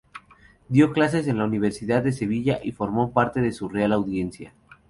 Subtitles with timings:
[0.67, 4.51] Dio clases en la Universidad de Sevilla y formó parte de su Real Audiencia.